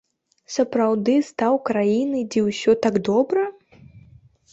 [0.53, 3.45] Сапраўды стаў краінай, дзе ўсё так добра?